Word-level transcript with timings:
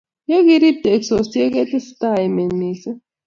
Ye 0.29 0.37
kirib 0.47 0.77
teksosiek, 0.85 1.51
kotesetai 1.55 2.21
emet 2.27 2.51
misisng 2.59 2.99